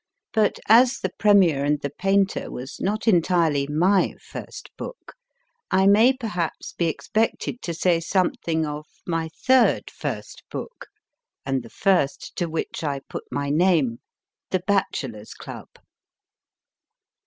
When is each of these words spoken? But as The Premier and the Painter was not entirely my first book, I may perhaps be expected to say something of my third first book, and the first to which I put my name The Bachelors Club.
But 0.33 0.57
as 0.67 0.97
The 0.97 1.11
Premier 1.19 1.63
and 1.63 1.79
the 1.79 1.91
Painter 1.91 2.49
was 2.49 2.79
not 2.81 3.07
entirely 3.07 3.67
my 3.67 4.15
first 4.19 4.71
book, 4.75 5.13
I 5.69 5.85
may 5.85 6.11
perhaps 6.17 6.73
be 6.73 6.87
expected 6.87 7.61
to 7.61 7.73
say 7.75 7.99
something 7.99 8.65
of 8.65 8.87
my 9.05 9.29
third 9.45 9.91
first 9.91 10.41
book, 10.49 10.87
and 11.45 11.61
the 11.61 11.69
first 11.69 12.35
to 12.37 12.47
which 12.49 12.83
I 12.83 13.01
put 13.11 13.25
my 13.31 13.51
name 13.51 13.99
The 14.49 14.63
Bachelors 14.65 15.35
Club. 15.35 15.69